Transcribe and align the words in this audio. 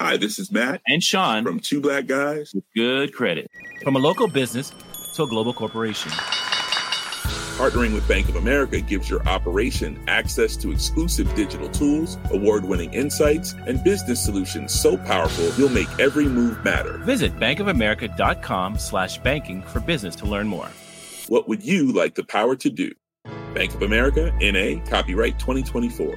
Hi, 0.00 0.16
this 0.16 0.38
is 0.38 0.52
Matt 0.52 0.80
and 0.86 1.02
Sean 1.02 1.42
from 1.42 1.58
Two 1.58 1.80
Black 1.80 2.06
Guys 2.06 2.54
with 2.54 2.62
Good 2.72 3.12
Credit. 3.12 3.50
From 3.82 3.96
a 3.96 3.98
local 3.98 4.28
business 4.28 4.72
to 5.14 5.24
a 5.24 5.26
global 5.26 5.52
corporation. 5.52 6.12
Partnering 6.12 7.92
with 7.94 8.06
Bank 8.06 8.28
of 8.28 8.36
America 8.36 8.80
gives 8.80 9.10
your 9.10 9.26
operation 9.26 10.00
access 10.06 10.56
to 10.58 10.70
exclusive 10.70 11.34
digital 11.34 11.68
tools, 11.68 12.16
award 12.30 12.64
winning 12.64 12.94
insights, 12.94 13.54
and 13.66 13.82
business 13.82 14.24
solutions 14.24 14.72
so 14.72 14.96
powerful 14.96 15.52
you'll 15.58 15.68
make 15.68 15.88
every 15.98 16.28
move 16.28 16.62
matter. 16.62 16.98
Visit 16.98 17.36
bankofamerica.com 17.36 18.78
slash 18.78 19.18
banking 19.18 19.62
for 19.62 19.80
business 19.80 20.14
to 20.14 20.26
learn 20.26 20.46
more. 20.46 20.68
What 21.26 21.48
would 21.48 21.64
you 21.64 21.90
like 21.90 22.14
the 22.14 22.22
power 22.22 22.54
to 22.54 22.70
do? 22.70 22.92
Bank 23.52 23.74
of 23.74 23.82
America, 23.82 24.32
NA, 24.40 24.80
copyright 24.88 25.40
2024. 25.40 26.16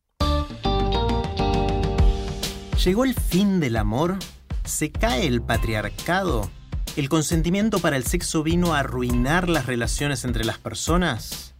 ¿Llegó 2.83 3.05
el 3.05 3.13
fin 3.13 3.59
del 3.59 3.77
amor? 3.77 4.17
¿Se 4.63 4.91
cae 4.91 5.27
el 5.27 5.43
patriarcado? 5.43 6.49
¿El 6.95 7.09
consentimiento 7.09 7.77
para 7.77 7.95
el 7.95 8.05
sexo 8.05 8.41
vino 8.41 8.73
a 8.73 8.79
arruinar 8.79 9.49
las 9.49 9.67
relaciones 9.67 10.25
entre 10.25 10.45
las 10.45 10.57
personas? 10.57 11.53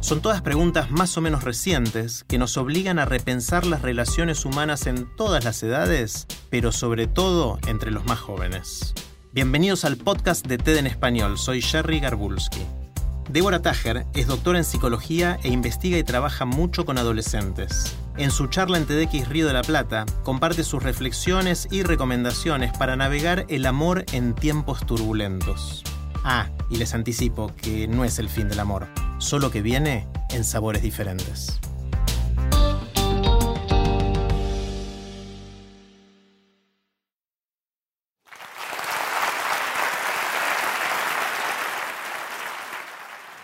Son 0.00 0.20
todas 0.20 0.42
preguntas 0.42 0.90
más 0.90 1.16
o 1.16 1.22
menos 1.22 1.42
recientes 1.42 2.22
que 2.24 2.36
nos 2.36 2.58
obligan 2.58 2.98
a 2.98 3.06
repensar 3.06 3.64
las 3.64 3.80
relaciones 3.80 4.44
humanas 4.44 4.86
en 4.86 5.08
todas 5.16 5.42
las 5.42 5.62
edades, 5.62 6.26
pero 6.50 6.70
sobre 6.70 7.06
todo 7.06 7.58
entre 7.66 7.90
los 7.90 8.04
más 8.04 8.18
jóvenes. 8.18 8.92
Bienvenidos 9.32 9.86
al 9.86 9.96
podcast 9.96 10.46
de 10.46 10.58
TED 10.58 10.76
en 10.76 10.86
español, 10.86 11.38
soy 11.38 11.62
Jerry 11.62 11.98
Garbulski. 11.98 12.60
Débora 13.28 13.60
Tajer 13.60 14.06
es 14.14 14.26
doctora 14.26 14.58
en 14.58 14.64
psicología 14.64 15.38
e 15.42 15.48
investiga 15.48 15.98
y 15.98 16.02
trabaja 16.02 16.46
mucho 16.46 16.86
con 16.86 16.96
adolescentes. 16.96 17.94
En 18.16 18.30
su 18.30 18.46
charla 18.46 18.78
en 18.78 18.86
TEDx 18.86 19.28
Río 19.28 19.46
de 19.46 19.52
la 19.52 19.62
Plata, 19.62 20.06
comparte 20.24 20.64
sus 20.64 20.82
reflexiones 20.82 21.68
y 21.70 21.82
recomendaciones 21.82 22.72
para 22.78 22.96
navegar 22.96 23.44
el 23.48 23.66
amor 23.66 24.06
en 24.12 24.34
tiempos 24.34 24.86
turbulentos. 24.86 25.84
Ah, 26.24 26.48
y 26.70 26.78
les 26.78 26.94
anticipo 26.94 27.52
que 27.54 27.86
no 27.86 28.04
es 28.04 28.18
el 28.18 28.30
fin 28.30 28.48
del 28.48 28.60
amor, 28.60 28.86
solo 29.18 29.50
que 29.50 29.60
viene 29.60 30.08
en 30.30 30.42
sabores 30.42 30.82
diferentes. 30.82 31.60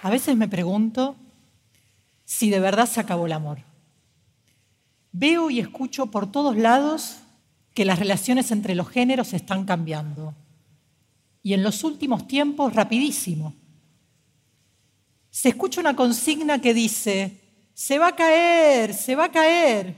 A 0.04 0.10
veces 0.10 0.36
me 0.36 0.48
pregunto 0.48 1.16
si 2.26 2.50
de 2.50 2.60
verdad 2.60 2.86
se 2.86 3.00
acabó 3.00 3.24
el 3.24 3.32
amor. 3.32 3.60
Veo 5.12 5.48
y 5.48 5.60
escucho 5.60 6.10
por 6.10 6.30
todos 6.30 6.58
lados 6.58 7.20
que 7.72 7.86
las 7.86 8.00
relaciones 8.00 8.50
entre 8.50 8.74
los 8.74 8.86
géneros 8.90 9.32
están 9.32 9.64
cambiando. 9.64 10.34
Y 11.42 11.54
en 11.54 11.62
los 11.62 11.84
últimos 11.84 12.26
tiempos, 12.26 12.74
rapidísimo. 12.74 13.54
Se 15.30 15.48
escucha 15.48 15.80
una 15.80 15.96
consigna 15.96 16.60
que 16.60 16.74
dice, 16.74 17.40
se 17.72 17.98
va 17.98 18.08
a 18.08 18.14
caer, 18.14 18.92
se 18.92 19.16
va 19.16 19.24
a 19.24 19.32
caer. 19.32 19.96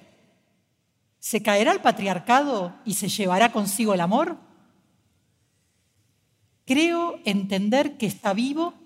¿Se 1.19 1.42
caerá 1.42 1.72
el 1.72 1.81
patriarcado 1.81 2.76
y 2.84 2.94
se 2.94 3.08
llevará 3.08 3.50
consigo 3.50 3.92
el 3.92 4.00
amor? 4.00 4.38
Creo 6.64 7.19
entender 7.25 7.98
que 7.98 8.06
está 8.06 8.34
vivo 8.34 8.85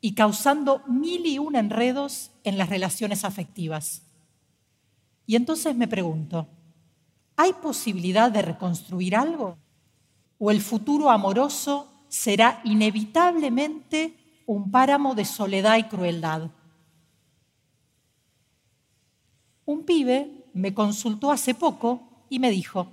y 0.00 0.14
causando 0.14 0.82
mil 0.86 1.26
y 1.26 1.38
un 1.38 1.56
enredos 1.56 2.30
en 2.44 2.56
las 2.56 2.70
relaciones 2.70 3.24
afectivas. 3.24 4.02
Y 5.26 5.36
entonces 5.36 5.76
me 5.76 5.88
pregunto, 5.88 6.48
¿hay 7.36 7.52
posibilidad 7.54 8.30
de 8.30 8.42
reconstruir 8.42 9.14
algo? 9.14 9.58
¿O 10.38 10.50
el 10.50 10.60
futuro 10.60 11.10
amoroso 11.10 11.92
será 12.08 12.60
inevitablemente 12.64 14.16
un 14.46 14.70
páramo 14.70 15.14
de 15.14 15.24
soledad 15.24 15.76
y 15.76 15.84
crueldad? 15.84 16.50
Un 19.66 19.84
pibe 19.84 20.46
me 20.54 20.74
consultó 20.74 21.30
hace 21.30 21.54
poco 21.54 22.24
y 22.30 22.38
me 22.38 22.50
dijo, 22.50 22.88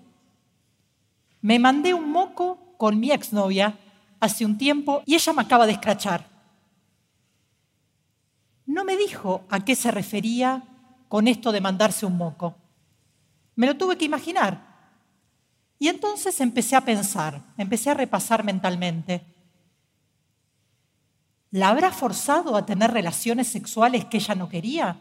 me 1.42 1.58
mandé 1.58 1.94
un 1.94 2.12
moco 2.12 2.76
con 2.78 3.00
mi 3.00 3.12
exnovia 3.12 3.80
hace 4.20 4.46
un 4.46 4.58
tiempo 4.58 5.02
y 5.06 5.16
ella 5.16 5.34
me 5.34 5.42
acaba 5.42 5.66
de 5.66 5.72
escrachar 5.72 6.37
no 8.78 8.86
me 8.86 8.96
dijo 8.96 9.44
a 9.50 9.66
qué 9.66 9.76
se 9.76 9.90
refería 9.90 10.64
con 11.10 11.28
esto 11.28 11.52
de 11.52 11.62
mandarse 11.62 12.06
un 12.06 12.16
moco. 12.16 12.56
Me 13.56 13.66
lo 13.66 13.76
tuve 13.76 13.98
que 13.98 14.06
imaginar. 14.06 14.68
Y 15.80 15.88
entonces 15.88 16.40
empecé 16.42 16.76
a 16.76 16.86
pensar, 16.86 17.42
empecé 17.58 17.90
a 17.90 17.96
repasar 17.96 18.44
mentalmente. 18.44 19.26
¿La 21.50 21.70
habrá 21.70 21.92
forzado 21.92 22.56
a 22.56 22.68
tener 22.68 22.92
relaciones 22.92 23.48
sexuales 23.48 24.06
que 24.06 24.18
ella 24.18 24.36
no 24.36 24.48
quería? 24.48 24.98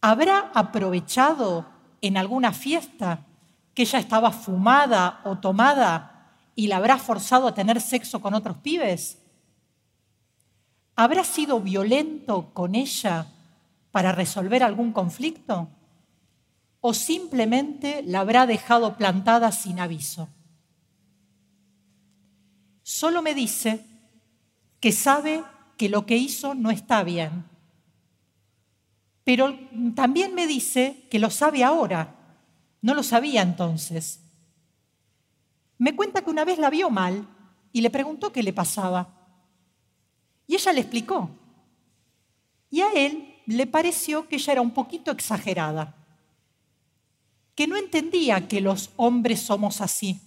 ¿Habrá 0.00 0.52
aprovechado 0.54 1.66
en 2.02 2.18
alguna 2.18 2.52
fiesta 2.52 3.26
que 3.74 3.82
ella 3.82 3.98
estaba 3.98 4.30
fumada 4.30 5.22
o 5.24 5.38
tomada 5.38 6.36
y 6.54 6.68
la 6.68 6.76
habrá 6.76 6.98
forzado 6.98 7.48
a 7.48 7.54
tener 7.54 7.80
sexo 7.80 8.20
con 8.20 8.34
otros 8.34 8.58
pibes? 8.58 9.25
¿Habrá 10.96 11.24
sido 11.24 11.60
violento 11.60 12.54
con 12.54 12.74
ella 12.74 13.26
para 13.92 14.12
resolver 14.12 14.62
algún 14.62 14.92
conflicto? 14.92 15.68
¿O 16.80 16.94
simplemente 16.94 18.02
la 18.02 18.20
habrá 18.20 18.46
dejado 18.46 18.96
plantada 18.96 19.52
sin 19.52 19.78
aviso? 19.78 20.30
Solo 22.82 23.20
me 23.20 23.34
dice 23.34 23.84
que 24.80 24.90
sabe 24.90 25.44
que 25.76 25.90
lo 25.90 26.06
que 26.06 26.16
hizo 26.16 26.54
no 26.54 26.70
está 26.70 27.02
bien. 27.02 27.44
Pero 29.22 29.58
también 29.94 30.34
me 30.34 30.46
dice 30.46 31.06
que 31.10 31.18
lo 31.18 31.28
sabe 31.28 31.62
ahora. 31.62 32.14
No 32.80 32.94
lo 32.94 33.02
sabía 33.02 33.42
entonces. 33.42 34.20
Me 35.76 35.94
cuenta 35.94 36.22
que 36.22 36.30
una 36.30 36.44
vez 36.44 36.58
la 36.58 36.70
vio 36.70 36.88
mal 36.88 37.28
y 37.72 37.82
le 37.82 37.90
preguntó 37.90 38.32
qué 38.32 38.42
le 38.42 38.54
pasaba. 38.54 39.15
Y 40.46 40.54
ella 40.54 40.72
le 40.72 40.80
explicó. 40.80 41.30
Y 42.70 42.80
a 42.80 42.92
él 42.92 43.34
le 43.46 43.66
pareció 43.66 44.28
que 44.28 44.36
ella 44.36 44.54
era 44.54 44.60
un 44.60 44.72
poquito 44.72 45.10
exagerada, 45.10 45.94
que 47.54 47.66
no 47.66 47.76
entendía 47.76 48.46
que 48.48 48.60
los 48.60 48.90
hombres 48.96 49.40
somos 49.40 49.80
así, 49.80 50.20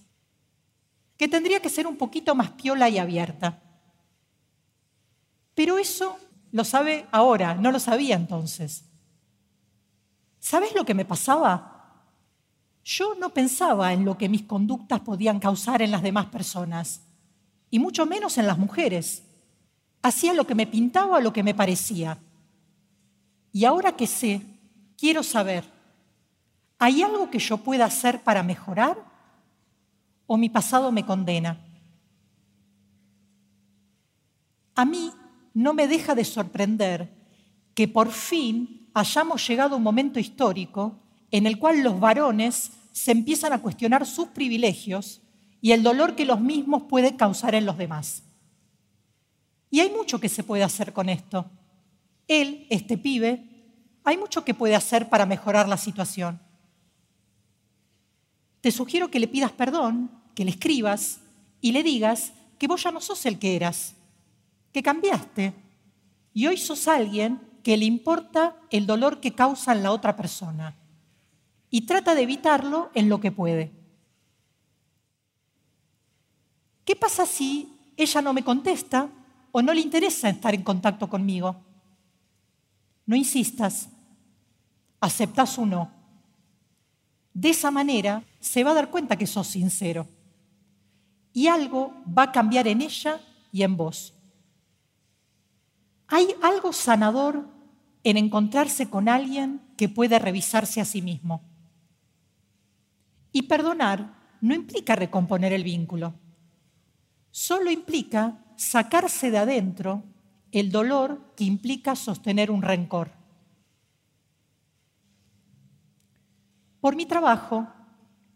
que 1.16 1.28
tendría 1.28 1.60
que 1.60 1.68
ser 1.68 1.86
un 1.86 1.96
poquito 1.96 2.34
más 2.34 2.50
piola 2.52 2.88
y 2.88 2.98
abierta. 2.98 3.62
Pero 5.54 5.78
eso 5.78 6.18
lo 6.50 6.64
sabe 6.64 7.06
ahora, 7.12 7.54
no 7.54 7.70
lo 7.70 7.78
sabía 7.78 8.16
entonces. 8.16 8.84
¿Sabes 10.38 10.74
lo 10.74 10.84
que 10.84 10.94
me 10.94 11.04
pasaba? 11.04 12.06
Yo 12.82 13.14
no 13.14 13.28
pensaba 13.34 13.92
en 13.92 14.06
lo 14.06 14.16
que 14.16 14.30
mis 14.30 14.42
conductas 14.42 15.00
podían 15.00 15.38
causar 15.38 15.82
en 15.82 15.90
las 15.90 16.02
demás 16.02 16.26
personas, 16.26 17.02
y 17.70 17.78
mucho 17.78 18.06
menos 18.06 18.38
en 18.38 18.46
las 18.46 18.58
mujeres. 18.58 19.22
Hacía 20.02 20.32
lo 20.32 20.46
que 20.46 20.54
me 20.54 20.66
pintaba 20.66 21.20
lo 21.20 21.32
que 21.32 21.42
me 21.42 21.54
parecía. 21.54 22.18
Y 23.52 23.64
ahora 23.64 23.96
que 23.96 24.06
sé, 24.06 24.42
quiero 24.96 25.22
saber, 25.22 25.64
¿hay 26.78 27.02
algo 27.02 27.30
que 27.30 27.38
yo 27.38 27.58
pueda 27.58 27.84
hacer 27.84 28.22
para 28.22 28.42
mejorar? 28.42 28.96
¿O 30.26 30.36
mi 30.36 30.48
pasado 30.48 30.92
me 30.92 31.04
condena? 31.04 31.58
A 34.74 34.84
mí 34.84 35.12
no 35.52 35.74
me 35.74 35.88
deja 35.88 36.14
de 36.14 36.24
sorprender 36.24 37.08
que 37.74 37.88
por 37.88 38.10
fin 38.10 38.88
hayamos 38.94 39.46
llegado 39.46 39.74
a 39.74 39.78
un 39.78 39.82
momento 39.82 40.18
histórico 40.18 40.96
en 41.30 41.46
el 41.46 41.58
cual 41.58 41.82
los 41.82 42.00
varones 42.00 42.72
se 42.92 43.12
empiezan 43.12 43.52
a 43.52 43.60
cuestionar 43.60 44.06
sus 44.06 44.28
privilegios 44.28 45.20
y 45.60 45.72
el 45.72 45.82
dolor 45.82 46.14
que 46.14 46.24
los 46.24 46.40
mismos 46.40 46.84
pueden 46.84 47.16
causar 47.16 47.54
en 47.54 47.66
los 47.66 47.76
demás. 47.76 48.22
Y 49.70 49.80
hay 49.80 49.90
mucho 49.90 50.18
que 50.20 50.28
se 50.28 50.42
puede 50.42 50.64
hacer 50.64 50.92
con 50.92 51.08
esto. 51.08 51.46
Él, 52.26 52.66
este 52.70 52.98
pibe, 52.98 53.44
hay 54.04 54.16
mucho 54.16 54.44
que 54.44 54.54
puede 54.54 54.74
hacer 54.74 55.08
para 55.08 55.26
mejorar 55.26 55.68
la 55.68 55.76
situación. 55.76 56.40
Te 58.60 58.70
sugiero 58.70 59.10
que 59.10 59.20
le 59.20 59.28
pidas 59.28 59.52
perdón, 59.52 60.10
que 60.34 60.44
le 60.44 60.50
escribas 60.50 61.20
y 61.60 61.72
le 61.72 61.82
digas 61.82 62.32
que 62.58 62.66
vos 62.66 62.82
ya 62.82 62.90
no 62.90 63.00
sos 63.00 63.24
el 63.26 63.38
que 63.38 63.56
eras, 63.56 63.94
que 64.72 64.82
cambiaste 64.82 65.54
y 66.34 66.46
hoy 66.46 66.56
sos 66.56 66.88
alguien 66.88 67.40
que 67.62 67.76
le 67.76 67.84
importa 67.84 68.56
el 68.70 68.86
dolor 68.86 69.20
que 69.20 69.34
causa 69.34 69.72
en 69.72 69.82
la 69.82 69.92
otra 69.92 70.16
persona 70.16 70.76
y 71.70 71.82
trata 71.82 72.14
de 72.14 72.22
evitarlo 72.22 72.90
en 72.94 73.08
lo 73.08 73.20
que 73.20 73.32
puede. 73.32 73.70
¿Qué 76.84 76.96
pasa 76.96 77.24
si 77.26 77.92
ella 77.96 78.20
no 78.20 78.32
me 78.32 78.44
contesta 78.44 79.08
o 79.52 79.62
no 79.62 79.72
le 79.72 79.80
interesa 79.80 80.28
estar 80.28 80.54
en 80.54 80.62
contacto 80.62 81.08
conmigo? 81.08 81.56
No 83.06 83.16
insistas, 83.16 83.88
acepta 85.00 85.46
su 85.46 85.66
no. 85.66 85.90
De 87.32 87.50
esa 87.50 87.70
manera 87.70 88.22
se 88.38 88.64
va 88.64 88.70
a 88.70 88.74
dar 88.74 88.90
cuenta 88.90 89.16
que 89.16 89.26
sos 89.26 89.46
sincero 89.46 90.06
y 91.32 91.46
algo 91.46 91.92
va 92.06 92.24
a 92.24 92.32
cambiar 92.32 92.66
en 92.68 92.82
ella 92.82 93.20
y 93.52 93.62
en 93.62 93.76
vos. 93.76 94.14
Hay 96.08 96.34
algo 96.42 96.72
sanador 96.72 97.48
en 98.02 98.16
encontrarse 98.16 98.90
con 98.90 99.08
alguien 99.08 99.60
que 99.76 99.88
puede 99.88 100.18
revisarse 100.18 100.80
a 100.80 100.84
sí 100.84 101.02
mismo. 101.02 101.42
Y 103.32 103.42
perdonar 103.42 104.18
no 104.40 104.54
implica 104.54 104.96
recomponer 104.96 105.52
el 105.52 105.62
vínculo, 105.62 106.14
solo 107.30 107.70
implica 107.70 108.44
sacarse 108.60 109.30
de 109.30 109.38
adentro 109.38 110.02
el 110.52 110.70
dolor 110.70 111.32
que 111.34 111.44
implica 111.44 111.96
sostener 111.96 112.50
un 112.50 112.60
rencor. 112.60 113.10
Por 116.78 116.94
mi 116.94 117.06
trabajo, 117.06 117.66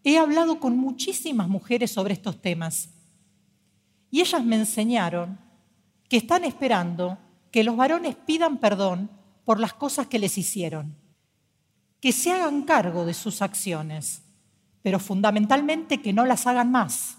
he 0.02 0.16
hablado 0.16 0.60
con 0.60 0.78
muchísimas 0.78 1.48
mujeres 1.48 1.90
sobre 1.90 2.14
estos 2.14 2.40
temas 2.40 2.88
y 4.10 4.22
ellas 4.22 4.42
me 4.42 4.56
enseñaron 4.56 5.38
que 6.08 6.16
están 6.16 6.44
esperando 6.44 7.18
que 7.50 7.62
los 7.62 7.76
varones 7.76 8.16
pidan 8.16 8.56
perdón 8.56 9.10
por 9.44 9.60
las 9.60 9.74
cosas 9.74 10.06
que 10.06 10.18
les 10.18 10.38
hicieron, 10.38 10.96
que 12.00 12.12
se 12.12 12.32
hagan 12.32 12.62
cargo 12.62 13.04
de 13.04 13.12
sus 13.12 13.42
acciones, 13.42 14.22
pero 14.80 14.98
fundamentalmente 14.98 16.00
que 16.00 16.14
no 16.14 16.24
las 16.24 16.46
hagan 16.46 16.70
más. 16.70 17.18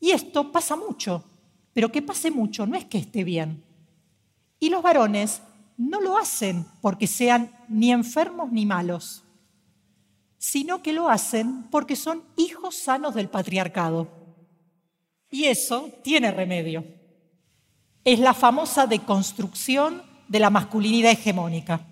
Y 0.00 0.10
esto 0.10 0.52
pasa 0.52 0.76
mucho, 0.76 1.24
pero 1.72 1.90
que 1.90 2.02
pase 2.02 2.30
mucho 2.30 2.66
no 2.66 2.76
es 2.76 2.84
que 2.84 2.98
esté 2.98 3.24
bien. 3.24 3.64
Y 4.60 4.70
los 4.70 4.82
varones 4.82 5.42
no 5.76 6.00
lo 6.00 6.18
hacen 6.18 6.66
porque 6.80 7.06
sean 7.06 7.52
ni 7.68 7.92
enfermos 7.92 8.50
ni 8.50 8.66
malos, 8.66 9.24
sino 10.36 10.82
que 10.82 10.92
lo 10.92 11.08
hacen 11.08 11.64
porque 11.70 11.96
son 11.96 12.22
hijos 12.36 12.76
sanos 12.76 13.14
del 13.14 13.28
patriarcado. 13.28 14.08
Y 15.30 15.44
eso 15.44 15.90
tiene 16.02 16.30
remedio. 16.30 16.84
Es 18.04 18.18
la 18.18 18.34
famosa 18.34 18.86
deconstrucción 18.86 20.02
de 20.26 20.40
la 20.40 20.50
masculinidad 20.50 21.12
hegemónica. 21.12 21.86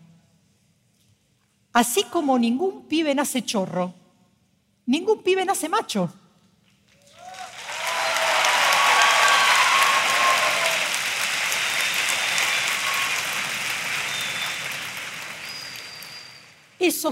Así 1.72 2.04
como 2.04 2.38
ningún 2.38 2.86
pibe 2.86 3.14
nace 3.14 3.44
chorro, 3.44 3.92
ningún 4.86 5.22
pibe 5.22 5.44
nace 5.44 5.68
macho. 5.68 6.10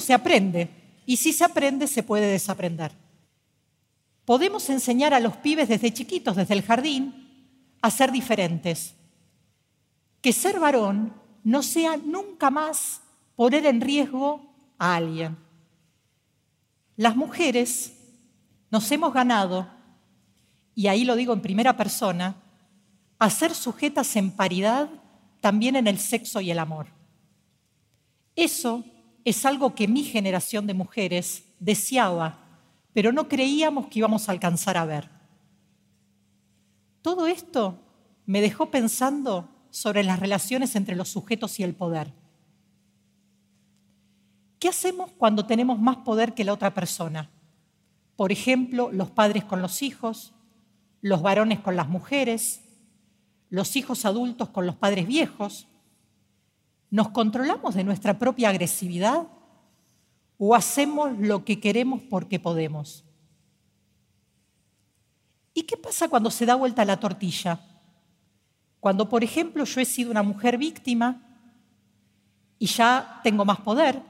Se 0.00 0.14
aprende 0.14 0.70
y 1.06 1.16
si 1.16 1.32
se 1.32 1.44
aprende 1.44 1.86
se 1.86 2.02
puede 2.02 2.26
desaprender. 2.26 2.92
Podemos 4.24 4.70
enseñar 4.70 5.12
a 5.12 5.20
los 5.20 5.36
pibes 5.36 5.68
desde 5.68 5.92
chiquitos, 5.92 6.36
desde 6.36 6.54
el 6.54 6.62
jardín, 6.62 7.76
a 7.82 7.90
ser 7.90 8.10
diferentes. 8.10 8.94
Que 10.22 10.32
ser 10.32 10.58
varón 10.58 11.12
no 11.42 11.62
sea 11.62 11.96
nunca 11.98 12.50
más 12.50 13.02
poner 13.36 13.66
en 13.66 13.80
riesgo 13.80 14.40
a 14.78 14.96
alguien. 14.96 15.36
Las 16.96 17.16
mujeres 17.16 17.92
nos 18.70 18.90
hemos 18.90 19.12
ganado, 19.12 19.68
y 20.74 20.86
ahí 20.86 21.04
lo 21.04 21.16
digo 21.16 21.32
en 21.32 21.42
primera 21.42 21.76
persona, 21.76 22.36
a 23.18 23.30
ser 23.30 23.54
sujetas 23.54 24.16
en 24.16 24.30
paridad 24.30 24.88
también 25.40 25.76
en 25.76 25.86
el 25.86 25.98
sexo 25.98 26.40
y 26.40 26.50
el 26.50 26.58
amor. 26.58 26.86
Eso 28.34 28.84
es 29.24 29.46
algo 29.46 29.74
que 29.74 29.88
mi 29.88 30.04
generación 30.04 30.66
de 30.66 30.74
mujeres 30.74 31.44
deseaba, 31.58 32.38
pero 32.92 33.12
no 33.12 33.28
creíamos 33.28 33.86
que 33.86 34.00
íbamos 34.00 34.28
a 34.28 34.32
alcanzar 34.32 34.76
a 34.76 34.84
ver. 34.84 35.08
Todo 37.02 37.26
esto 37.26 37.78
me 38.26 38.40
dejó 38.40 38.70
pensando 38.70 39.48
sobre 39.70 40.04
las 40.04 40.20
relaciones 40.20 40.76
entre 40.76 40.94
los 40.94 41.08
sujetos 41.08 41.58
y 41.58 41.62
el 41.62 41.74
poder. 41.74 42.12
¿Qué 44.58 44.68
hacemos 44.68 45.10
cuando 45.18 45.46
tenemos 45.46 45.78
más 45.78 45.98
poder 45.98 46.34
que 46.34 46.44
la 46.44 46.52
otra 46.52 46.72
persona? 46.72 47.30
Por 48.16 48.30
ejemplo, 48.30 48.90
los 48.92 49.10
padres 49.10 49.44
con 49.44 49.60
los 49.60 49.82
hijos, 49.82 50.32
los 51.00 51.20
varones 51.20 51.60
con 51.60 51.76
las 51.76 51.88
mujeres, 51.88 52.62
los 53.50 53.76
hijos 53.76 54.04
adultos 54.04 54.50
con 54.50 54.64
los 54.64 54.76
padres 54.76 55.06
viejos, 55.06 55.66
¿Nos 56.94 57.08
controlamos 57.08 57.74
de 57.74 57.82
nuestra 57.82 58.20
propia 58.20 58.50
agresividad 58.50 59.26
o 60.38 60.54
hacemos 60.54 61.18
lo 61.18 61.44
que 61.44 61.58
queremos 61.58 62.00
porque 62.08 62.38
podemos? 62.38 63.04
¿Y 65.52 65.64
qué 65.64 65.76
pasa 65.76 66.08
cuando 66.08 66.30
se 66.30 66.46
da 66.46 66.54
vuelta 66.54 66.84
la 66.84 67.00
tortilla? 67.00 67.58
Cuando, 68.78 69.08
por 69.08 69.24
ejemplo, 69.24 69.64
yo 69.64 69.80
he 69.80 69.84
sido 69.84 70.12
una 70.12 70.22
mujer 70.22 70.56
víctima 70.56 71.20
y 72.60 72.66
ya 72.66 73.18
tengo 73.24 73.44
más 73.44 73.58
poder, 73.62 74.00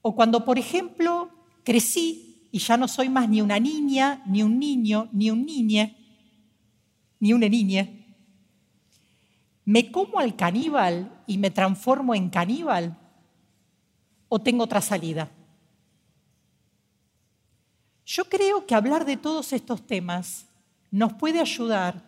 o 0.00 0.14
cuando, 0.14 0.44
por 0.44 0.60
ejemplo, 0.60 1.28
crecí 1.64 2.46
y 2.52 2.60
ya 2.60 2.76
no 2.76 2.86
soy 2.86 3.08
más 3.08 3.28
ni 3.28 3.42
una 3.42 3.58
niña, 3.58 4.22
ni 4.26 4.44
un 4.44 4.60
niño, 4.60 5.08
ni 5.10 5.32
un 5.32 5.44
niñe, 5.44 5.96
ni 7.18 7.32
una 7.32 7.48
niña, 7.48 7.88
¿Me 9.70 9.92
como 9.92 10.18
al 10.18 10.34
caníbal 10.34 11.22
y 11.28 11.38
me 11.38 11.52
transformo 11.52 12.12
en 12.12 12.28
caníbal? 12.28 12.98
¿O 14.28 14.40
tengo 14.40 14.64
otra 14.64 14.80
salida? 14.80 15.30
Yo 18.04 18.24
creo 18.24 18.66
que 18.66 18.74
hablar 18.74 19.04
de 19.04 19.16
todos 19.16 19.52
estos 19.52 19.86
temas 19.86 20.46
nos 20.90 21.12
puede 21.12 21.38
ayudar 21.38 22.02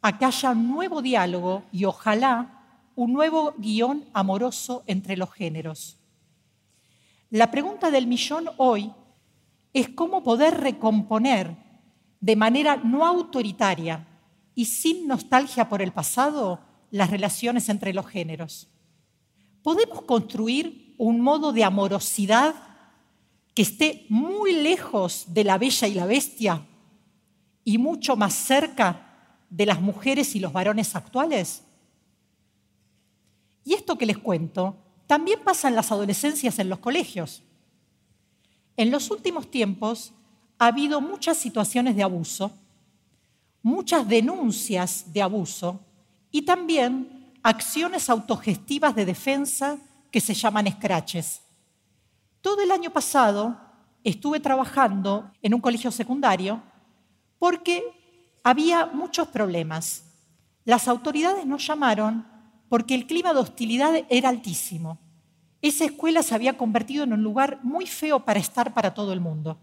a 0.00 0.16
que 0.16 0.24
haya 0.24 0.52
un 0.52 0.68
nuevo 0.68 1.02
diálogo 1.02 1.64
y 1.72 1.84
ojalá 1.84 2.62
un 2.94 3.12
nuevo 3.12 3.54
guion 3.58 4.04
amoroso 4.12 4.84
entre 4.86 5.16
los 5.16 5.32
géneros. 5.32 5.98
La 7.28 7.50
pregunta 7.50 7.90
del 7.90 8.06
millón 8.06 8.50
hoy 8.56 8.92
es 9.72 9.88
cómo 9.88 10.22
poder 10.22 10.60
recomponer 10.60 11.56
de 12.20 12.36
manera 12.36 12.76
no 12.76 13.04
autoritaria 13.04 14.06
y 14.54 14.66
sin 14.66 15.08
nostalgia 15.08 15.68
por 15.68 15.82
el 15.82 15.90
pasado 15.90 16.69
las 16.90 17.10
relaciones 17.10 17.68
entre 17.68 17.92
los 17.94 18.06
géneros. 18.06 18.68
¿Podemos 19.62 20.02
construir 20.02 20.94
un 20.98 21.20
modo 21.20 21.52
de 21.52 21.64
amorosidad 21.64 22.54
que 23.54 23.62
esté 23.62 24.06
muy 24.08 24.52
lejos 24.52 25.26
de 25.28 25.44
la 25.44 25.58
bella 25.58 25.88
y 25.88 25.94
la 25.94 26.06
bestia 26.06 26.66
y 27.64 27.78
mucho 27.78 28.16
más 28.16 28.34
cerca 28.34 29.38
de 29.50 29.66
las 29.66 29.80
mujeres 29.80 30.34
y 30.34 30.40
los 30.40 30.52
varones 30.52 30.96
actuales? 30.96 31.62
Y 33.64 33.74
esto 33.74 33.96
que 33.98 34.06
les 34.06 34.18
cuento 34.18 34.76
también 35.06 35.40
pasa 35.44 35.68
en 35.68 35.74
las 35.74 35.92
adolescencias 35.92 36.58
en 36.58 36.68
los 36.68 36.78
colegios. 36.78 37.42
En 38.76 38.90
los 38.90 39.10
últimos 39.10 39.50
tiempos 39.50 40.12
ha 40.58 40.66
habido 40.66 41.00
muchas 41.00 41.36
situaciones 41.36 41.96
de 41.96 42.02
abuso, 42.02 42.52
muchas 43.62 44.08
denuncias 44.08 45.12
de 45.12 45.22
abuso 45.22 45.80
y 46.30 46.42
también 46.42 47.34
acciones 47.42 48.10
autogestivas 48.10 48.94
de 48.94 49.04
defensa 49.04 49.78
que 50.10 50.20
se 50.20 50.34
llaman 50.34 50.70
scratches. 50.70 51.42
Todo 52.40 52.62
el 52.62 52.70
año 52.70 52.90
pasado 52.90 53.58
estuve 54.04 54.40
trabajando 54.40 55.30
en 55.42 55.54
un 55.54 55.60
colegio 55.60 55.90
secundario 55.90 56.62
porque 57.38 57.82
había 58.42 58.86
muchos 58.86 59.28
problemas. 59.28 60.04
Las 60.64 60.88
autoridades 60.88 61.46
nos 61.46 61.66
llamaron 61.66 62.26
porque 62.68 62.94
el 62.94 63.06
clima 63.06 63.32
de 63.32 63.40
hostilidad 63.40 63.92
era 64.08 64.28
altísimo. 64.28 64.98
Esa 65.62 65.84
escuela 65.84 66.22
se 66.22 66.34
había 66.34 66.56
convertido 66.56 67.04
en 67.04 67.12
un 67.12 67.22
lugar 67.22 67.58
muy 67.62 67.86
feo 67.86 68.20
para 68.20 68.40
estar 68.40 68.72
para 68.72 68.94
todo 68.94 69.12
el 69.12 69.20
mundo. 69.20 69.58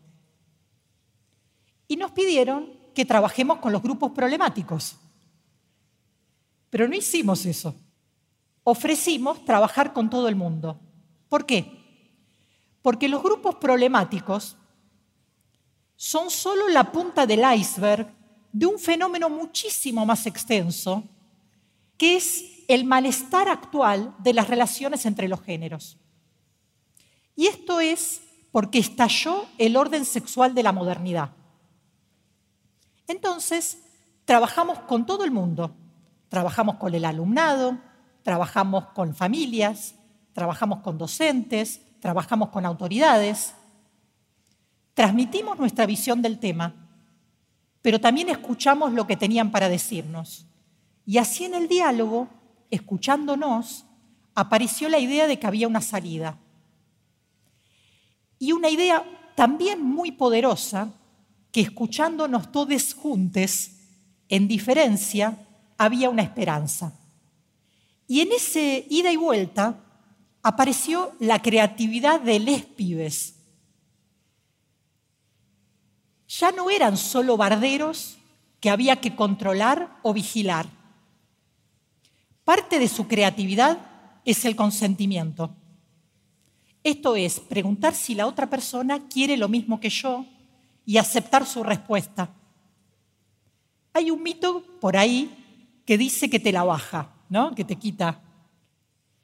Y 1.88 1.96
nos 1.96 2.12
pidieron 2.12 2.72
que 2.94 3.06
trabajemos 3.06 3.60
con 3.60 3.72
los 3.72 3.82
grupos 3.82 4.12
problemáticos. 4.12 4.98
Pero 6.70 6.88
no 6.88 6.96
hicimos 6.96 7.46
eso. 7.46 7.76
ofrecimos 8.64 9.46
trabajar 9.46 9.94
con 9.94 10.10
todo 10.10 10.28
el 10.28 10.36
mundo. 10.36 10.78
¿Por 11.30 11.46
qué? 11.46 11.72
Porque 12.82 13.08
los 13.08 13.24
grupos 13.24 13.56
problemáticos 13.56 14.58
son 15.96 16.30
solo 16.30 16.68
la 16.68 16.92
punta 16.92 17.26
del 17.26 17.44
iceberg 17.56 18.14
de 18.52 18.66
un 18.66 18.78
fenómeno 18.78 19.30
muchísimo 19.30 20.06
más 20.06 20.26
extenso, 20.26 21.04
que 21.98 22.18
es 22.18 22.44
el 22.68 22.84
malestar 22.84 23.48
actual 23.48 24.14
de 24.20 24.34
las 24.34 24.50
relaciones 24.50 25.06
entre 25.06 25.28
los 25.28 25.42
géneros. 25.42 25.98
Y 27.38 27.48
esto 27.48 27.80
es 27.80 28.22
porque 28.52 28.80
estalló 28.80 29.46
el 29.58 29.78
orden 29.78 30.04
sexual 30.04 30.54
de 30.54 30.64
la 30.64 30.72
modernidad. 30.72 31.32
Entonces, 33.08 33.78
trabajamos 34.26 34.80
con 34.80 35.06
todo 35.06 35.24
el 35.24 35.32
mundo. 35.32 35.74
Trabajamos 36.30 36.76
con 36.76 36.94
el 36.94 37.06
alumnado, 37.06 37.78
trabajamos 38.24 38.88
con 38.88 39.16
familias, 39.16 39.96
trabajamos 40.34 40.80
con 40.80 40.98
docentes, 40.98 41.82
trabajamos 42.00 42.50
con 42.50 42.66
autoridades. 42.66 43.54
Transmitimos 44.94 45.58
nuestra 45.58 45.86
visión 45.86 46.22
del 46.22 46.40
tema, 46.40 46.74
pero 47.82 48.02
también 48.02 48.30
escuchamos 48.30 48.94
lo 48.94 49.08
que 49.08 49.16
tenían 49.16 49.52
para 49.52 49.70
decirnos. 49.70 50.46
Y 51.06 51.20
así 51.20 51.46
en 51.46 51.54
el 51.54 51.68
diálogo, 51.68 52.28
escuchándonos, 52.70 53.86
apareció 54.36 54.90
la 54.90 55.00
idea 55.00 55.26
de 55.28 55.40
que 55.40 55.48
había 55.48 55.68
una 55.68 55.82
salida. 55.82 56.38
Y 58.40 58.52
una 58.52 58.70
idea 58.70 59.04
también 59.36 59.82
muy 59.82 60.12
poderosa, 60.12 60.92
que 61.52 61.62
escuchándonos 61.62 62.52
todos 62.52 62.94
juntos, 62.94 63.72
en 64.30 64.48
diferencia, 64.48 65.47
había 65.78 66.10
una 66.10 66.24
esperanza. 66.24 66.94
Y 68.08 68.22
en 68.22 68.32
ese 68.32 68.86
ida 68.90 69.12
y 69.12 69.18
vuelta 69.18 69.80
apareció 70.42 71.12
la 71.20 71.42
creatividad 71.42 72.22
de 72.22 72.40
les 72.40 72.64
pibes. 72.64 73.36
Ya 76.28 76.52
no 76.52 76.70
eran 76.70 76.98
solo 76.98 77.38
barderos 77.38 78.18
que 78.60 78.70
había 78.70 78.98
que 78.98 79.16
controlar 79.16 79.98
o 80.04 80.14
vigilar. 80.14 80.68
Parte 82.44 82.80
de 82.80 82.88
su 82.88 83.08
creatividad 83.08 83.78
es 84.24 84.46
el 84.46 84.56
consentimiento. 84.56 85.54
Esto 86.84 87.16
es 87.16 87.40
preguntar 87.40 87.94
si 87.94 88.16
la 88.16 88.28
otra 88.28 88.50
persona 88.50 89.08
quiere 89.10 89.36
lo 89.36 89.50
mismo 89.50 89.80
que 89.80 89.90
yo 89.90 90.26
y 90.86 90.98
aceptar 90.98 91.46
su 91.46 91.64
respuesta. 91.64 92.30
Hay 93.94 94.12
un 94.12 94.24
mito 94.24 94.64
por 94.80 94.96
ahí 94.96 95.47
que 95.88 95.98
dice 95.98 96.29
que 96.29 96.41
te 96.41 96.51
la 96.51 96.65
baja, 96.65 97.13
¿no? 97.29 97.56
Que 97.56 97.63
te 97.63 97.77
quita. 97.77 98.20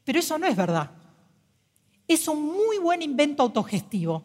Pero 0.05 0.19
eso 0.19 0.39
no 0.39 0.47
es 0.47 0.55
verdad. 0.55 0.91
Es 2.07 2.29
un 2.29 2.41
muy 2.41 2.77
buen 2.77 3.01
invento 3.01 3.43
autogestivo. 3.43 4.23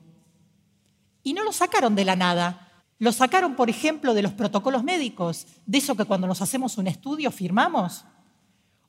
Y 1.24 1.32
no 1.32 1.42
lo 1.42 1.52
sacaron 1.52 1.96
de 1.96 2.04
la 2.04 2.14
nada. 2.14 2.84
Lo 3.00 3.10
sacaron, 3.10 3.56
por 3.56 3.68
ejemplo, 3.68 4.14
de 4.14 4.22
los 4.22 4.32
protocolos 4.32 4.84
médicos, 4.84 5.48
de 5.66 5.78
eso 5.78 5.96
que 5.96 6.04
cuando 6.04 6.28
nos 6.28 6.40
hacemos 6.40 6.78
un 6.78 6.86
estudio 6.86 7.32
firmamos, 7.32 8.04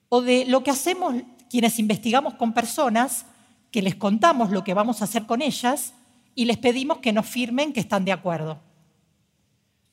o 0.10 0.22
de 0.22 0.46
lo 0.46 0.64
que 0.64 0.72
hacemos 0.72 1.16
quienes 1.50 1.80
investigamos 1.80 2.36
con 2.36 2.54
personas, 2.54 3.26
que 3.72 3.82
les 3.82 3.96
contamos 3.96 4.52
lo 4.52 4.64
que 4.64 4.76
vamos 4.76 5.02
a 5.02 5.06
hacer 5.06 5.26
con 5.26 5.42
ellas 5.42 5.94
y 6.36 6.46
les 6.46 6.58
pedimos 6.58 7.00
que 7.00 7.14
nos 7.14 7.26
firmen 7.26 7.74
que 7.74 7.80
están 7.80 8.06
de 8.06 8.12
acuerdo. 8.12 8.60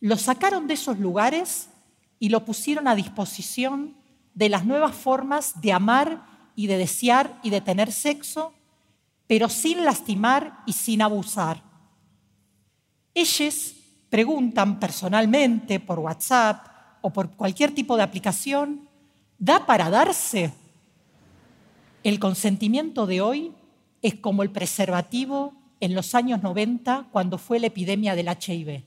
Lo 0.00 0.18
sacaron 0.18 0.66
de 0.66 0.74
esos 0.74 0.98
lugares 0.98 1.70
y 2.18 2.28
lo 2.28 2.44
pusieron 2.44 2.88
a 2.88 2.94
disposición 2.94 3.96
de 4.34 4.48
las 4.48 4.64
nuevas 4.64 4.94
formas 4.94 5.60
de 5.60 5.72
amar 5.72 6.26
y 6.54 6.66
de 6.66 6.78
desear 6.78 7.38
y 7.42 7.50
de 7.50 7.60
tener 7.60 7.92
sexo, 7.92 8.52
pero 9.26 9.48
sin 9.48 9.84
lastimar 9.84 10.62
y 10.66 10.72
sin 10.72 11.02
abusar. 11.02 11.62
Ellos 13.14 13.74
preguntan 14.08 14.78
personalmente 14.78 15.80
por 15.80 15.98
WhatsApp 15.98 16.66
o 17.00 17.10
por 17.10 17.30
cualquier 17.30 17.74
tipo 17.74 17.96
de 17.96 18.02
aplicación, 18.02 18.88
¿da 19.38 19.66
para 19.66 19.90
darse? 19.90 20.52
El 22.02 22.18
consentimiento 22.18 23.06
de 23.06 23.20
hoy 23.20 23.52
es 24.02 24.14
como 24.14 24.42
el 24.42 24.50
preservativo 24.50 25.54
en 25.80 25.94
los 25.94 26.14
años 26.14 26.42
90 26.42 27.08
cuando 27.10 27.38
fue 27.38 27.58
la 27.58 27.66
epidemia 27.66 28.14
del 28.14 28.28
HIV. 28.28 28.84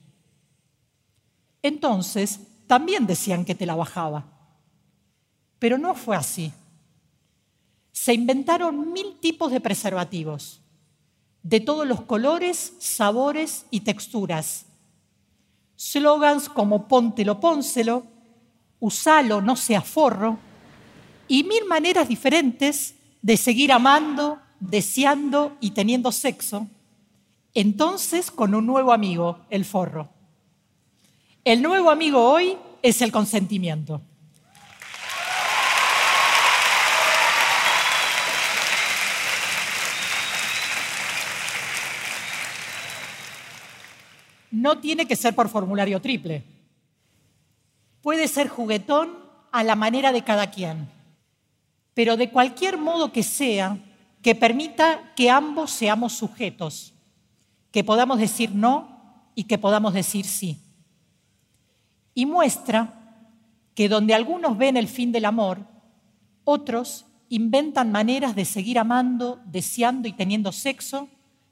Entonces, 1.62 2.40
también 2.70 3.04
decían 3.04 3.44
que 3.44 3.56
te 3.56 3.66
la 3.66 3.74
bajaba. 3.74 4.26
Pero 5.58 5.76
no 5.76 5.92
fue 5.96 6.14
así. 6.14 6.52
Se 7.90 8.14
inventaron 8.14 8.92
mil 8.92 9.18
tipos 9.18 9.50
de 9.50 9.60
preservativos, 9.60 10.60
de 11.42 11.58
todos 11.58 11.84
los 11.84 12.02
colores, 12.02 12.74
sabores 12.78 13.66
y 13.72 13.80
texturas. 13.80 14.66
Slogans 15.74 16.48
como 16.48 16.86
póntelo, 16.86 17.40
pónselo, 17.40 18.04
usalo, 18.78 19.40
no 19.40 19.56
sea 19.56 19.80
forro, 19.80 20.38
y 21.26 21.42
mil 21.42 21.64
maneras 21.64 22.06
diferentes 22.06 22.94
de 23.20 23.36
seguir 23.36 23.72
amando, 23.72 24.38
deseando 24.60 25.56
y 25.58 25.72
teniendo 25.72 26.12
sexo, 26.12 26.68
entonces 27.52 28.30
con 28.30 28.54
un 28.54 28.64
nuevo 28.64 28.92
amigo, 28.92 29.40
el 29.50 29.64
forro. 29.64 30.19
El 31.42 31.62
nuevo 31.62 31.90
amigo 31.90 32.22
hoy 32.22 32.58
es 32.82 33.00
el 33.00 33.10
consentimiento. 33.10 34.02
No 44.50 44.80
tiene 44.80 45.06
que 45.06 45.16
ser 45.16 45.34
por 45.34 45.48
formulario 45.48 46.02
triple. 46.02 46.44
Puede 48.02 48.28
ser 48.28 48.48
juguetón 48.48 49.18
a 49.50 49.64
la 49.64 49.76
manera 49.76 50.12
de 50.12 50.22
cada 50.22 50.50
quien, 50.50 50.90
pero 51.94 52.18
de 52.18 52.30
cualquier 52.30 52.76
modo 52.76 53.12
que 53.12 53.22
sea, 53.22 53.78
que 54.20 54.34
permita 54.34 55.14
que 55.16 55.30
ambos 55.30 55.70
seamos 55.70 56.12
sujetos, 56.12 56.92
que 57.72 57.82
podamos 57.82 58.18
decir 58.18 58.54
no 58.54 59.24
y 59.34 59.44
que 59.44 59.56
podamos 59.56 59.94
decir 59.94 60.26
sí. 60.26 60.58
Y 62.20 62.26
muestra 62.26 62.92
que 63.74 63.88
donde 63.88 64.12
algunos 64.12 64.58
ven 64.58 64.76
el 64.76 64.88
fin 64.88 65.10
del 65.10 65.24
amor, 65.24 65.60
otros 66.44 67.06
inventan 67.30 67.90
maneras 67.90 68.36
de 68.36 68.44
seguir 68.44 68.78
amando, 68.78 69.40
deseando 69.46 70.06
y 70.06 70.12
teniendo 70.12 70.52
sexo, 70.52 71.08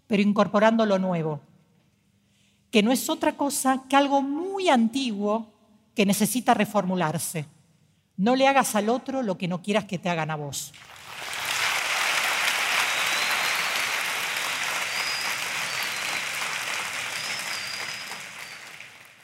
pero 0.07 0.23
incorporando 0.23 0.85
lo 0.85 0.99
nuevo, 0.99 1.41
que 2.71 2.83
no 2.83 2.93
es 2.93 3.09
otra 3.09 3.35
cosa 3.35 3.85
que 3.89 3.97
algo 3.97 4.21
muy 4.21 4.69
antiguo 4.69 5.47
que 5.95 6.05
necesita 6.05 6.53
reformularse. 6.53 7.47
No 8.19 8.37
le 8.37 8.47
hagas 8.47 8.75
al 8.75 8.91
otro 8.91 9.23
lo 9.23 9.39
que 9.39 9.49
no 9.49 9.63
quieras 9.63 9.87
que 9.87 9.99
te 9.99 10.11
hagan 10.11 10.31
a 10.31 10.37
vos. 10.37 10.75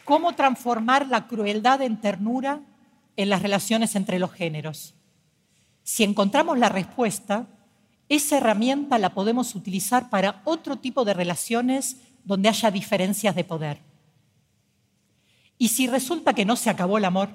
¿Cómo 0.04 0.34
transformar 0.34 1.06
la 1.08 1.26
crueldad 1.26 1.82
en 1.82 2.00
ternura 2.00 2.60
en 3.16 3.28
las 3.30 3.42
relaciones 3.42 3.96
entre 3.96 4.18
los 4.18 4.32
géneros? 4.32 4.94
Si 5.82 6.04
encontramos 6.04 6.58
la 6.58 6.68
respuesta, 6.68 7.46
esa 8.08 8.36
herramienta 8.36 8.98
la 8.98 9.14
podemos 9.14 9.54
utilizar 9.54 10.10
para 10.10 10.42
otro 10.44 10.76
tipo 10.76 11.04
de 11.04 11.14
relaciones 11.14 11.98
donde 12.24 12.48
haya 12.48 12.70
diferencias 12.70 13.34
de 13.34 13.44
poder. 13.44 13.80
Y 15.56 15.68
si 15.68 15.86
resulta 15.86 16.34
que 16.34 16.44
no 16.44 16.56
se 16.56 16.70
acabó 16.70 16.98
el 16.98 17.04
amor, 17.04 17.30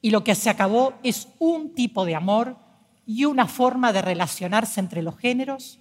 y 0.00 0.10
lo 0.10 0.24
que 0.24 0.34
se 0.34 0.50
acabó 0.50 0.94
es 1.02 1.28
un 1.38 1.74
tipo 1.74 2.04
de 2.04 2.14
amor 2.14 2.56
y 3.04 3.24
una 3.24 3.46
forma 3.46 3.92
de 3.92 4.02
relacionarse 4.02 4.80
entre 4.80 5.02
los 5.02 5.18
géneros, 5.18 5.80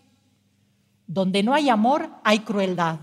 donde 1.06 1.44
no 1.44 1.54
hay 1.54 1.70
amor 1.70 2.10
hay 2.24 2.40
crueldad, 2.40 3.00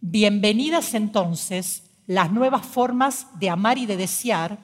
Bienvenidas 0.00 0.94
entonces 0.94 1.82
las 2.06 2.30
nuevas 2.30 2.64
formas 2.64 3.26
de 3.40 3.50
amar 3.50 3.78
y 3.78 3.86
de 3.86 3.96
desear 3.96 4.58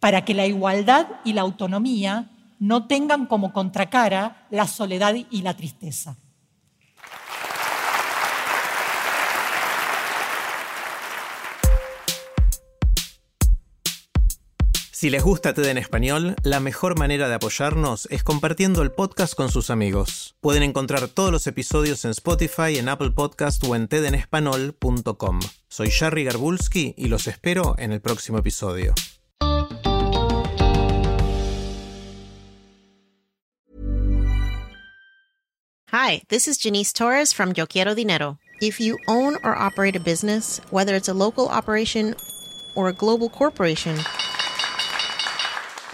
para 0.00 0.24
que 0.24 0.32
la 0.32 0.46
igualdad 0.46 1.06
y 1.22 1.34
la 1.34 1.42
autonomía 1.42 2.30
no 2.58 2.86
tengan 2.86 3.26
como 3.26 3.52
contracara 3.52 4.46
la 4.50 4.66
soledad 4.66 5.14
y 5.14 5.42
la 5.42 5.54
tristeza. 5.54 6.16
Si 14.98 15.10
les 15.10 15.22
gusta 15.22 15.54
TED 15.54 15.66
en 15.66 15.78
español, 15.78 16.34
la 16.42 16.58
mejor 16.58 16.98
manera 16.98 17.28
de 17.28 17.36
apoyarnos 17.36 18.08
es 18.10 18.24
compartiendo 18.24 18.82
el 18.82 18.90
podcast 18.90 19.34
con 19.34 19.48
sus 19.48 19.70
amigos. 19.70 20.34
Pueden 20.40 20.64
encontrar 20.64 21.06
todos 21.06 21.30
los 21.30 21.46
episodios 21.46 22.04
en 22.04 22.10
Spotify, 22.10 22.78
en 22.78 22.88
Apple 22.88 23.12
Podcast 23.12 23.62
o 23.62 23.76
en 23.76 23.86
tedenespanol.com. 23.86 25.38
Soy 25.68 25.92
Jerry 25.92 26.24
Garbulski 26.24 26.94
y 26.98 27.06
los 27.06 27.28
espero 27.28 27.76
en 27.78 27.92
el 27.92 28.00
próximo 28.00 28.38
episodio. 28.38 28.92
Hi, 35.92 36.24
this 36.26 36.48
is 36.48 36.58
Janice 36.58 36.92
Torres 36.92 37.32
from 37.32 37.52
Yo 37.52 37.68
Quiero 37.68 37.94
Dinero. 37.94 38.40
If 38.60 38.80
you 38.80 38.98
own 39.06 39.36
or 39.44 39.54
operate 39.56 39.96
a 39.96 40.00
business, 40.00 40.60
whether 40.72 40.96
it's 40.96 41.08
a 41.08 41.14
local 41.14 41.46
operation 41.46 42.16
or 42.74 42.88
a 42.88 42.92
global 42.92 43.28
corporation, 43.28 43.94